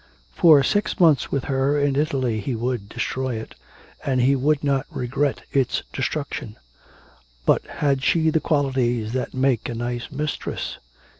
[0.31, 3.53] For six months with her in Italy he would destroy it,
[4.03, 6.55] and he would not regret its destruction.
[7.45, 10.79] But had she the qualities that make a nice mistress?